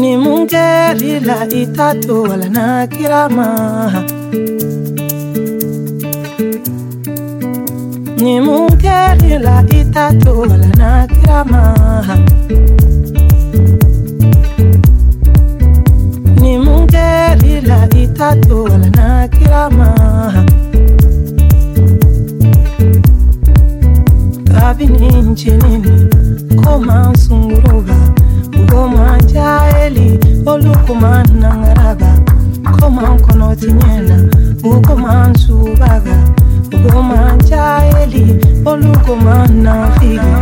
[0.00, 3.48] nimungerila itatu wala nakirama
[8.26, 11.62] nimungerila itatu wala nakirama
[16.56, 19.88] nimungerila itatu wala nakirama
[24.54, 25.94] kabi ninjinini
[26.64, 27.96] komansunguruba
[28.86, 32.10] koma jaeli olukuma nangaraba
[32.80, 34.16] koma kono tinyena
[34.64, 36.16] ugoma nsubaga
[36.74, 38.24] ugoma jaeli
[38.64, 40.38] olukuma nafiga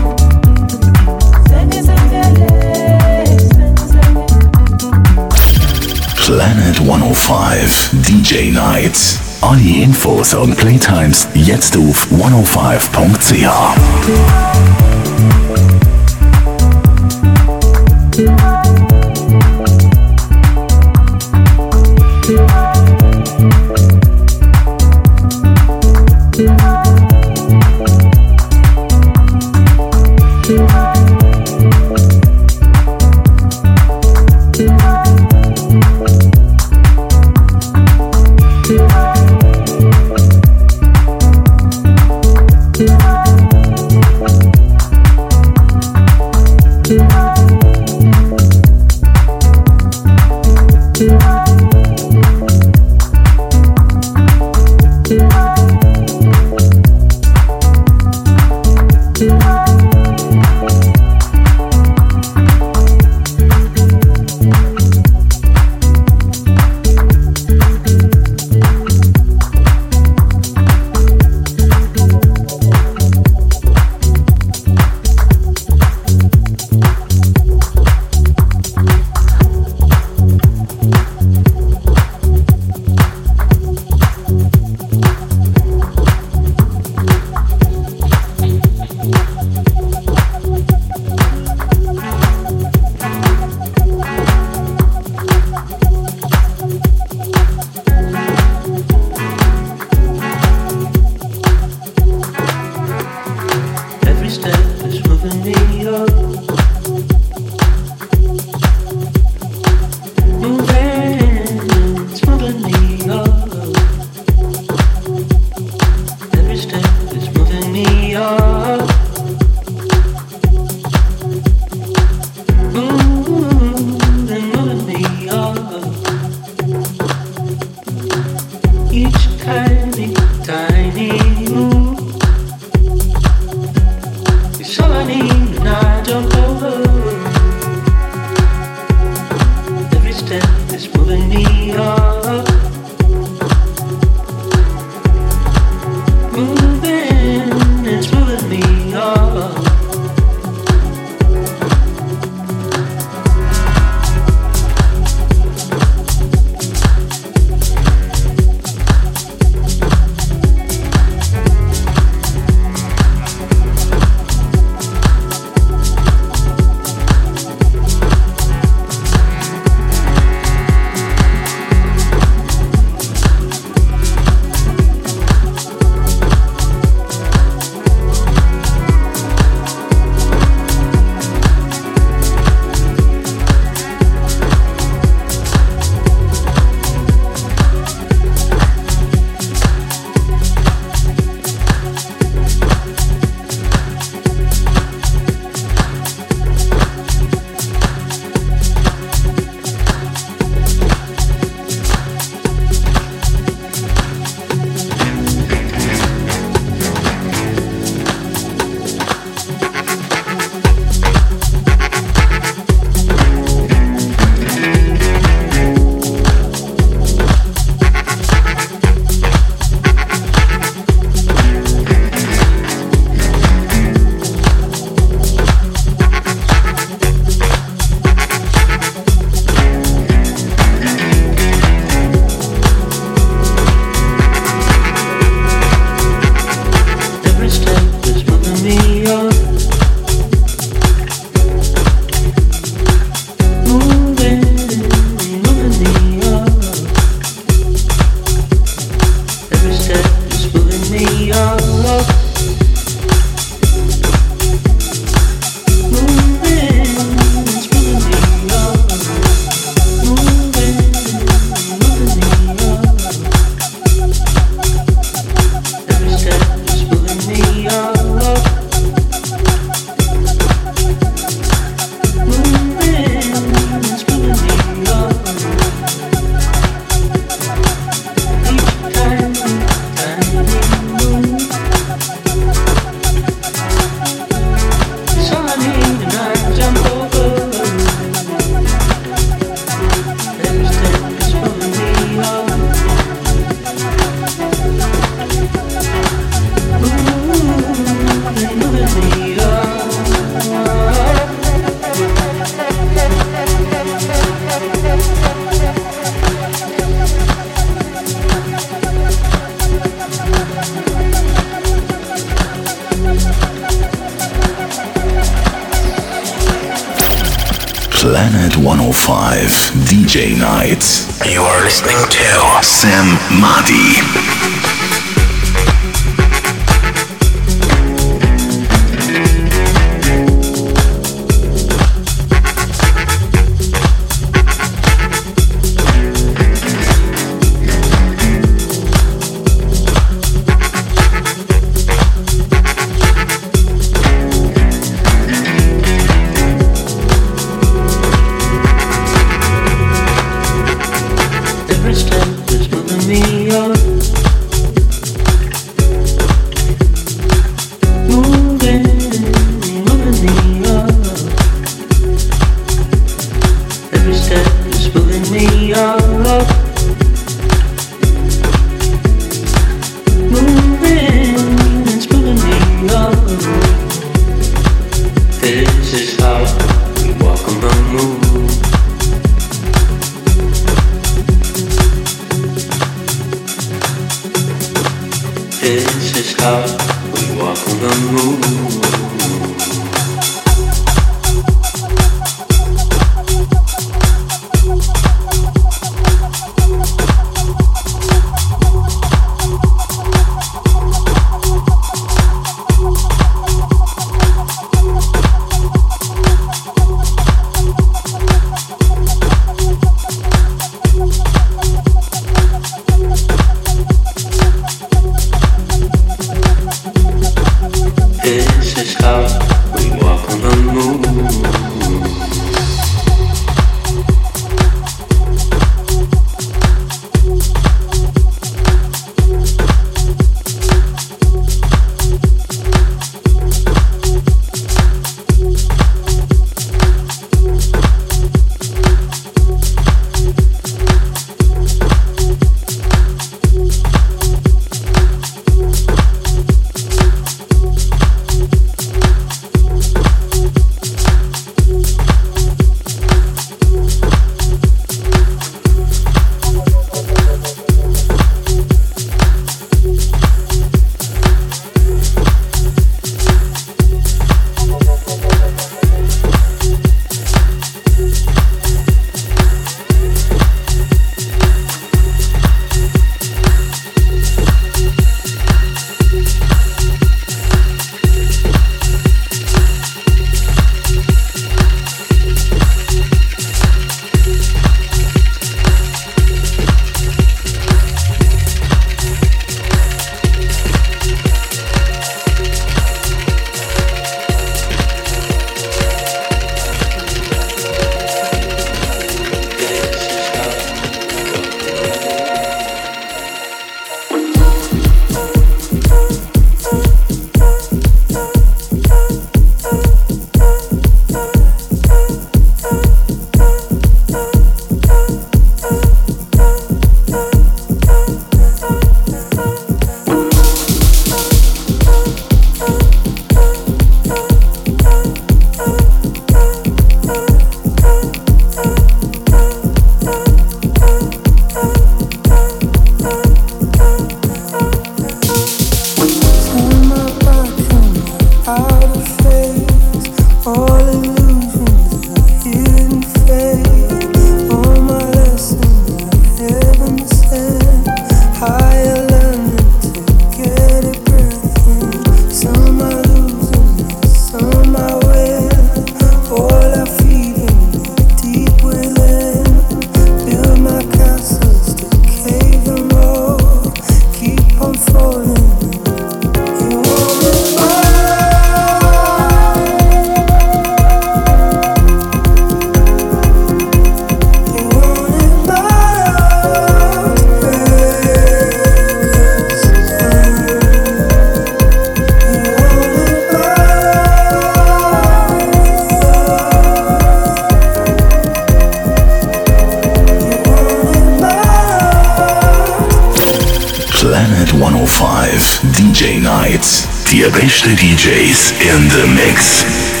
[596.51, 596.87] Nights.
[597.09, 600.00] Die besten DJs in the Mix.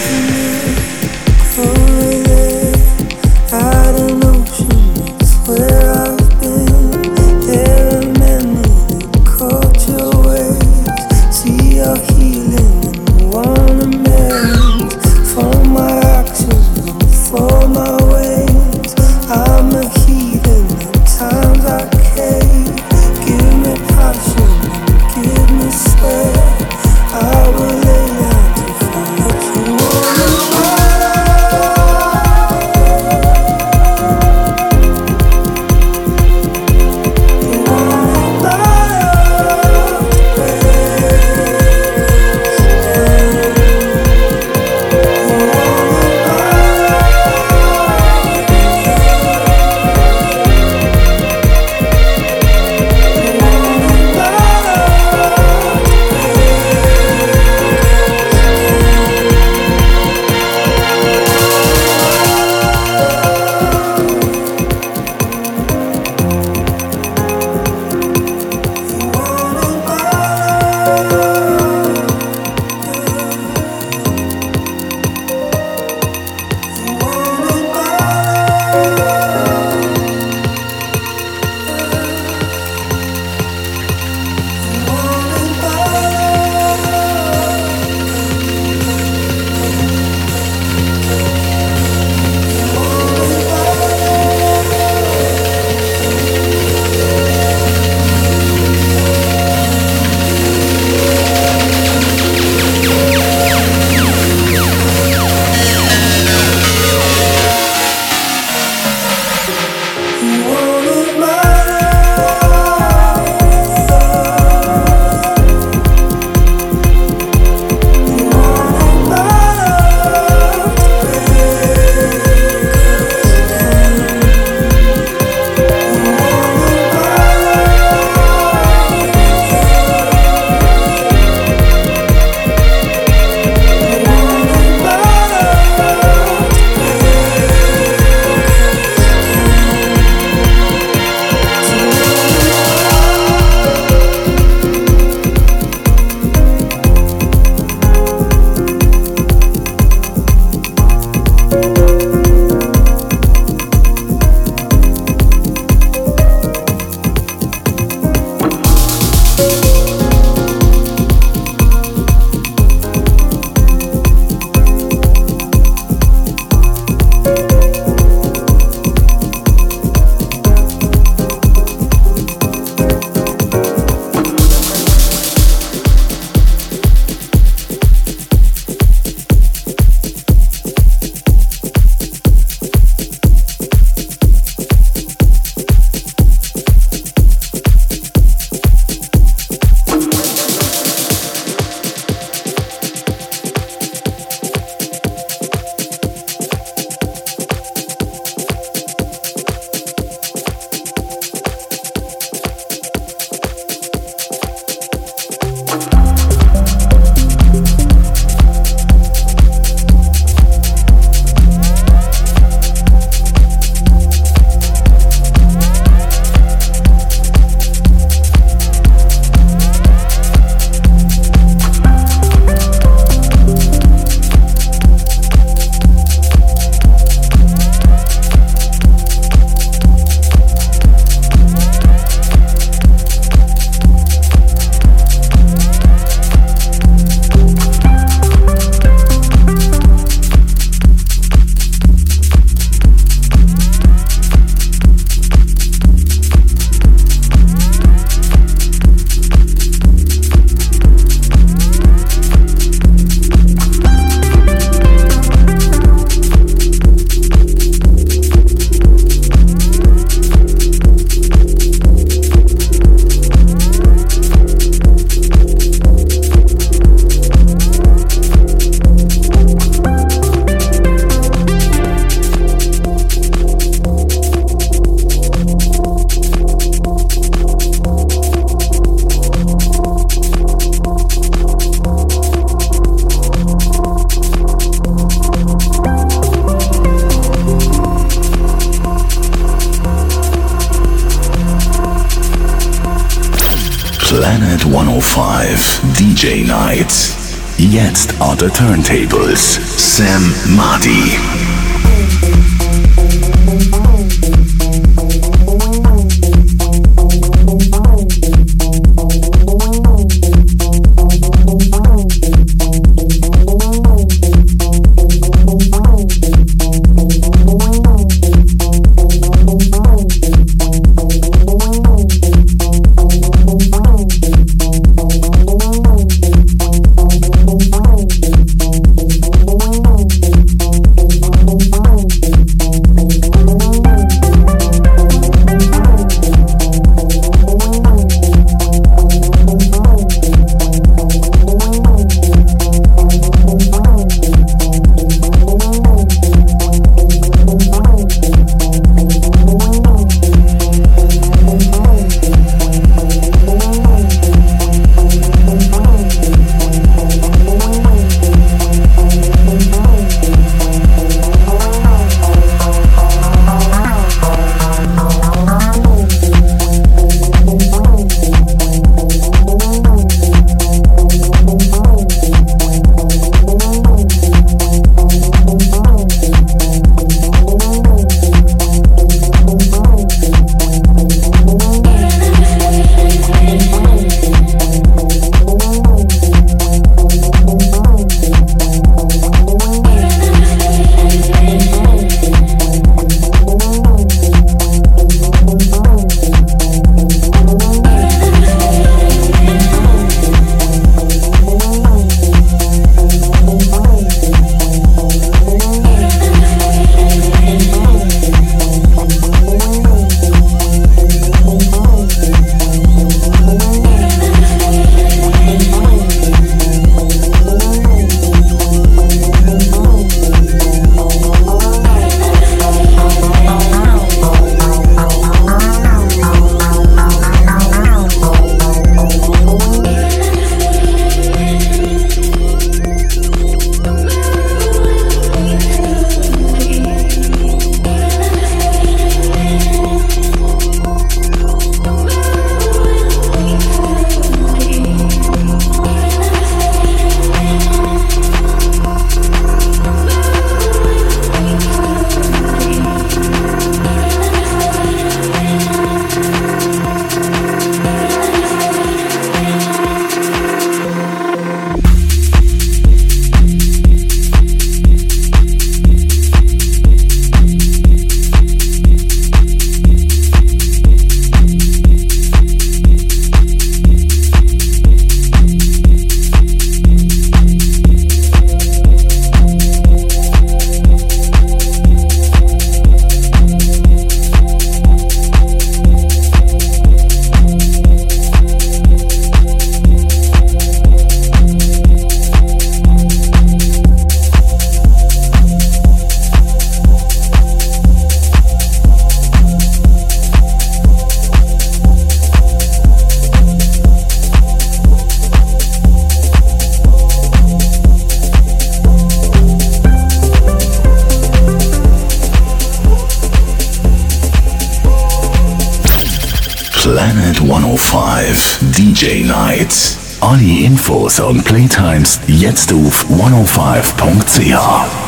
[521.27, 525.00] Und Playtimes jetzt auf 105.ch.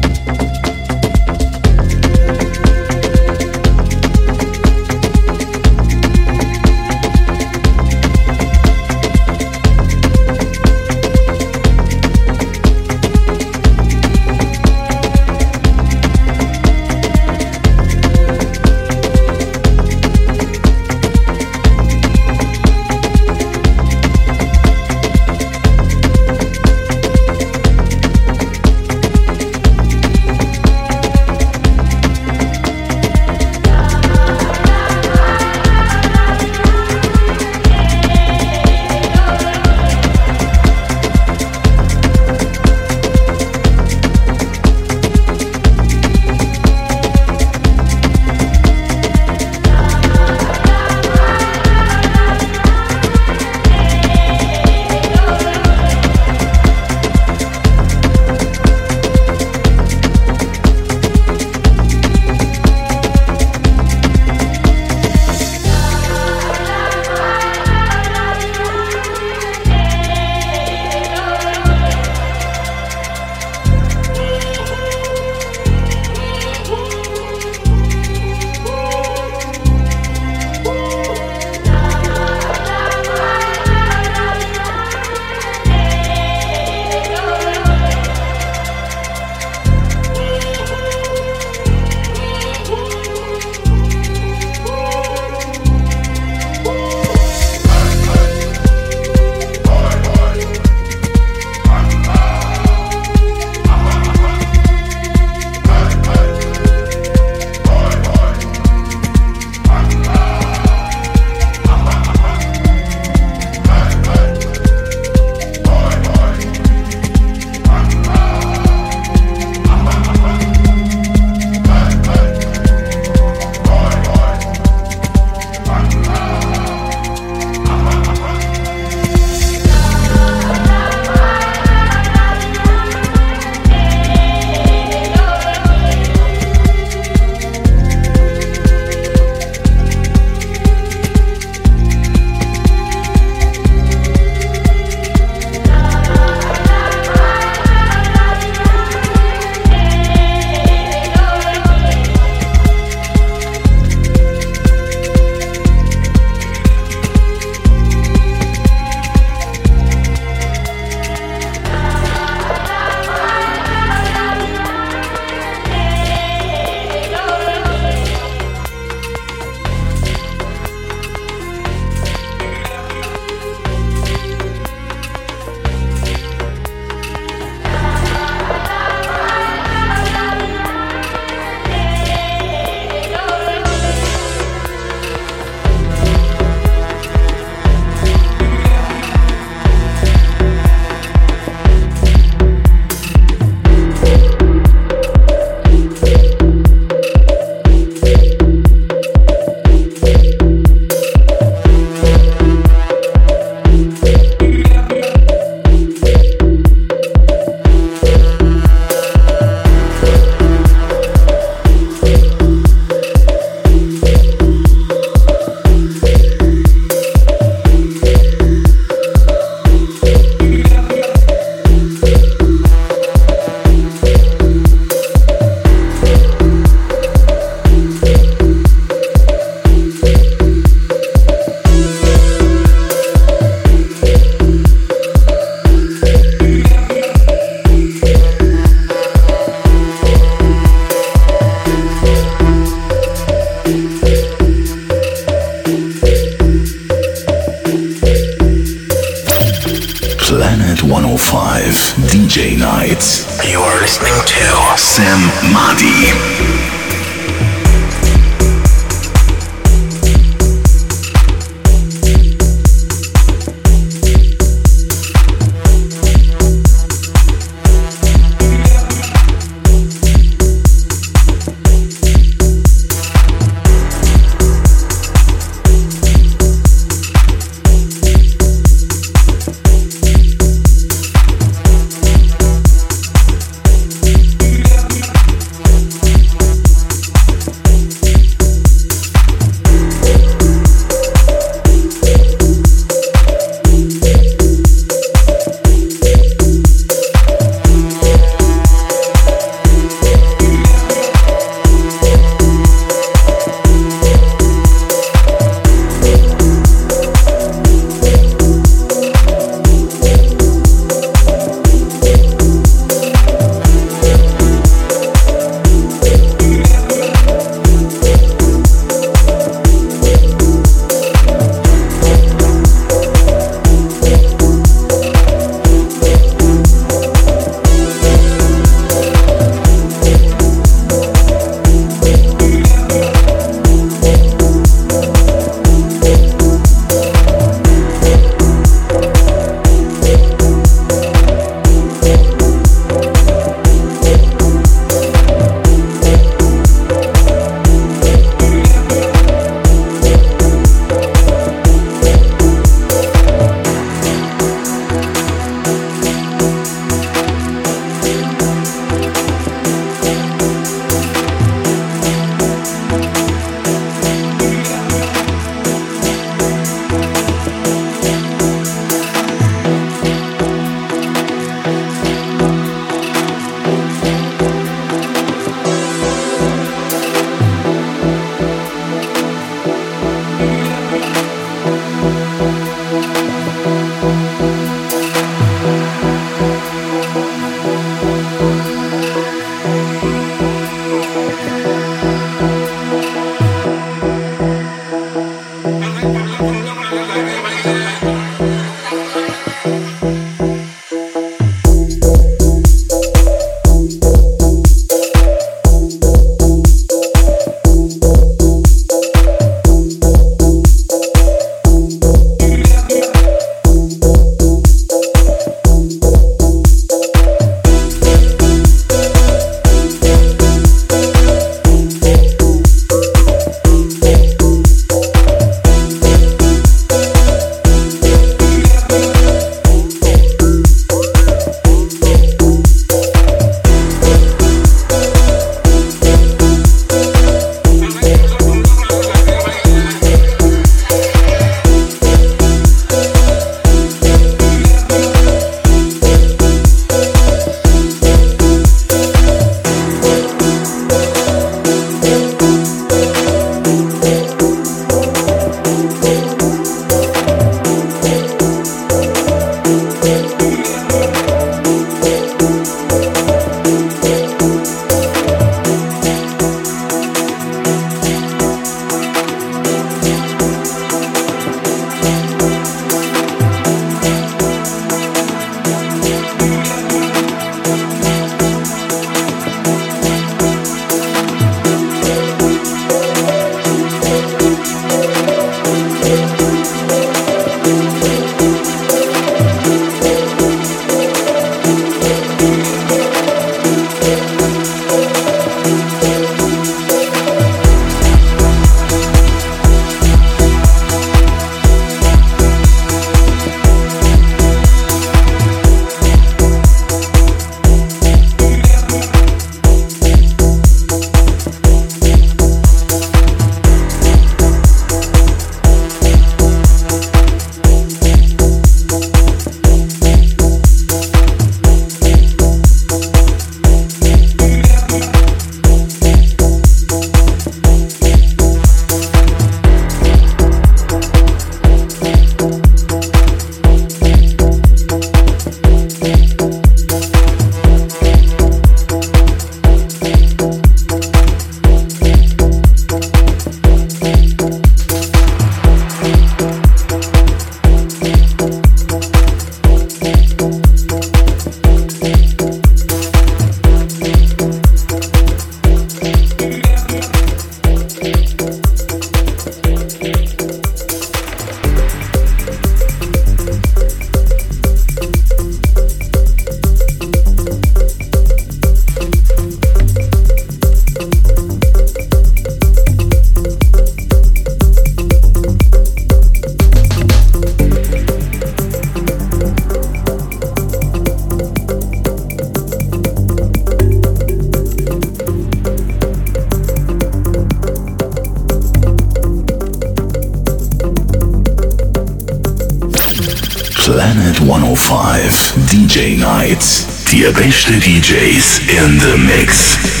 [597.21, 600.00] Die beste DJs in the Mix.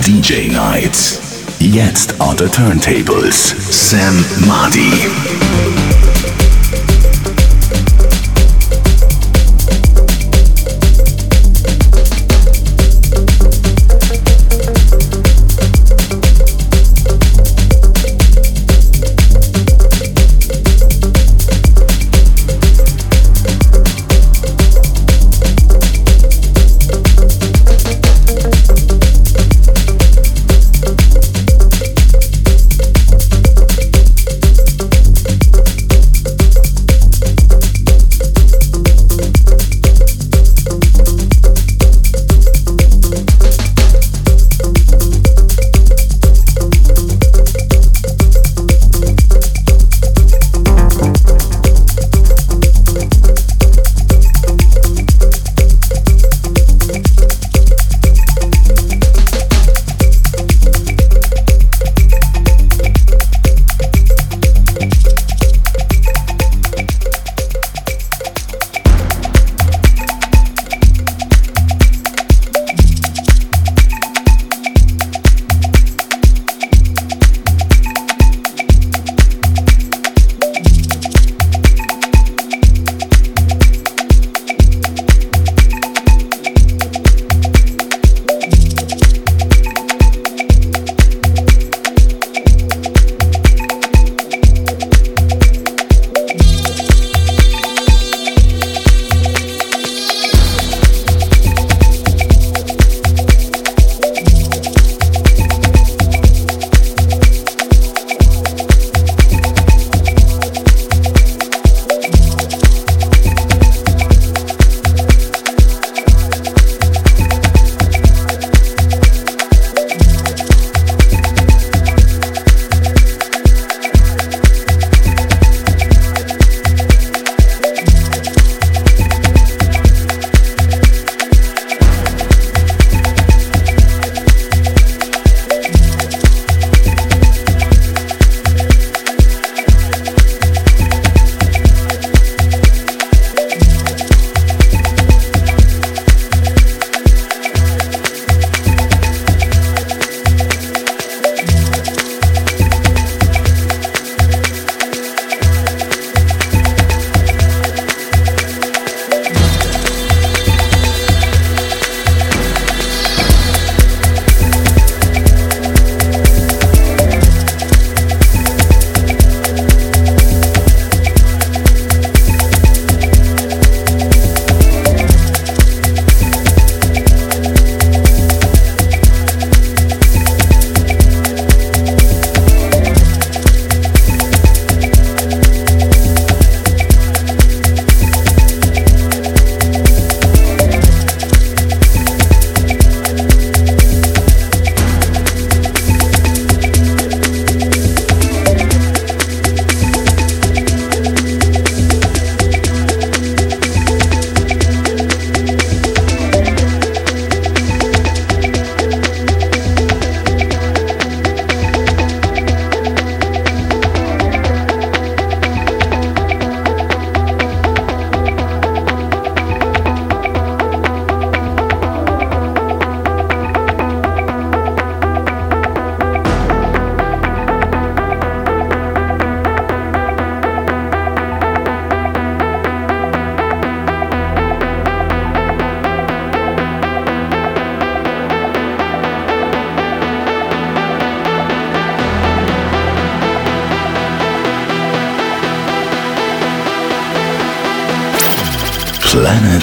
[0.00, 1.44] DJ Nights.
[1.60, 3.54] Jetzt on the Turntables.
[3.70, 4.14] Sam
[4.46, 5.91] Mahdi.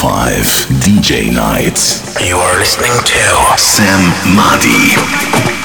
[0.00, 2.02] Planet 105 DJ Night.
[2.22, 5.55] You are listening to Sam Madi.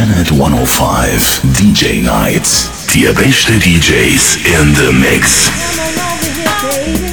[0.00, 1.20] Planet 105
[1.60, 2.86] DJ Nights.
[2.86, 7.09] the best DJs in the mix.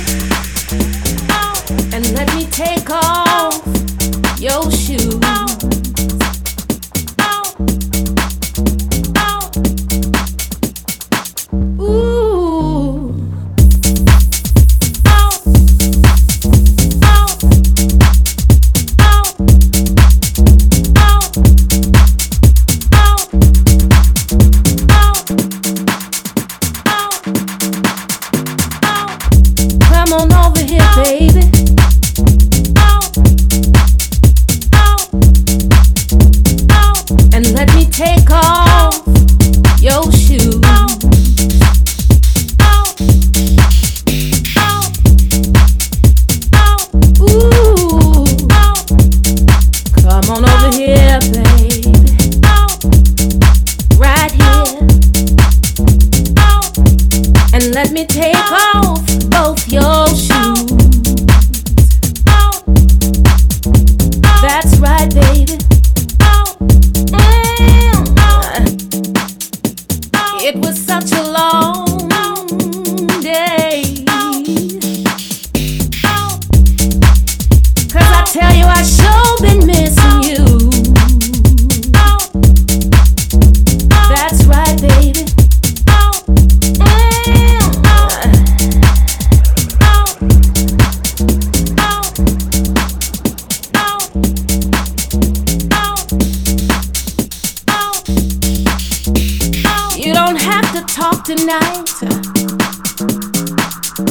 [101.27, 101.91] tonight.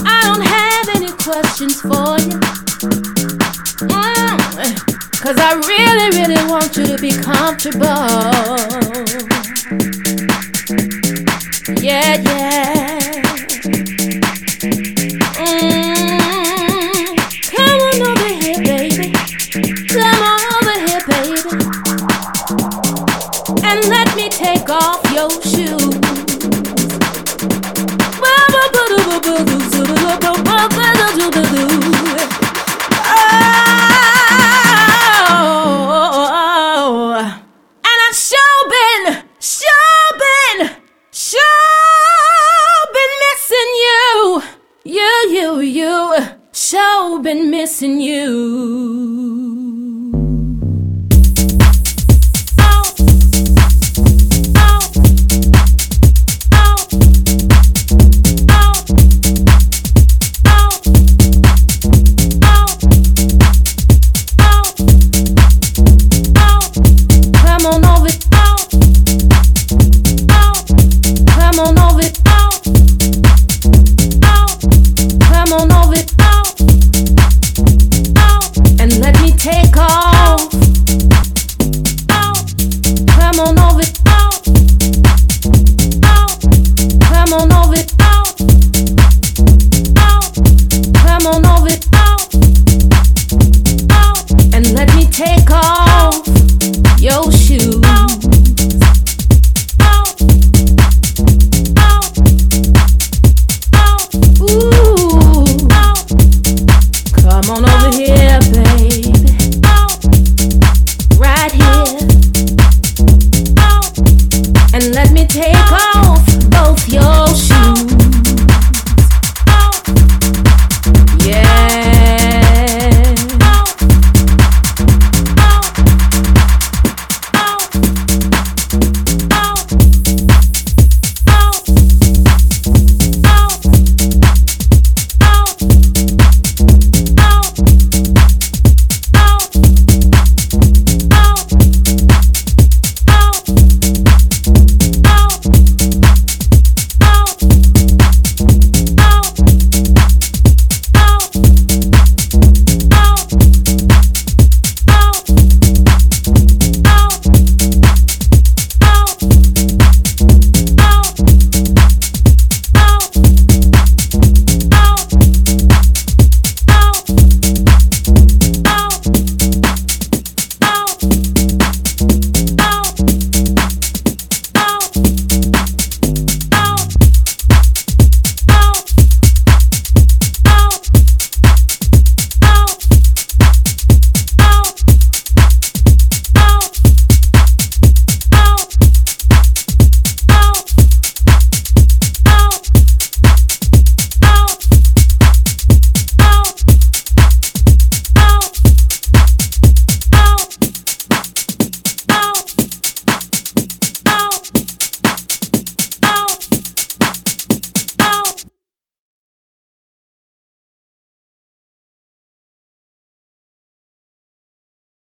[0.04, 2.38] I don't have any questions for you.
[3.88, 4.36] Mm,
[5.22, 7.86] Cause I really, really want you to be comfortable.
[11.82, 12.75] Yeah, yeah.